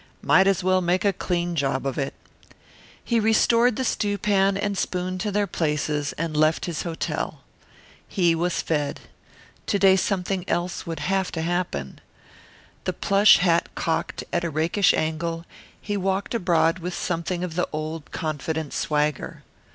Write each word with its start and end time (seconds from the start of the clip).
Might 0.23 0.47
as 0.47 0.63
well 0.63 0.81
make 0.81 1.05
a 1.05 1.13
clean 1.13 1.55
job 1.55 1.85
of 1.85 1.99
it. 1.99 2.15
He 3.03 3.19
restored 3.19 3.75
the 3.75 3.83
stewpan 3.85 4.57
and 4.57 4.75
spoon 4.75 5.19
to 5.19 5.31
their 5.31 5.45
places 5.45 6.11
and 6.13 6.35
left 6.35 6.65
his 6.65 6.81
hotel. 6.81 7.41
He 8.07 8.33
was 8.33 8.63
fed. 8.63 9.01
To 9.67 9.77
day 9.77 9.95
something 9.95 10.43
else 10.49 10.87
would 10.87 11.01
have 11.01 11.31
to 11.33 11.43
happen. 11.43 12.01
The 12.85 12.93
plush 12.93 13.37
hat 13.37 13.69
cocked 13.75 14.23
at 14.33 14.43
a 14.43 14.49
rakish 14.49 14.95
angle, 14.95 15.45
he 15.79 15.95
walked 15.97 16.33
abroad 16.33 16.79
with 16.79 16.95
something 16.95 17.43
of 17.43 17.53
the 17.53 17.67
old 17.71 18.11
confident 18.11 18.73
swagger. 18.73 19.43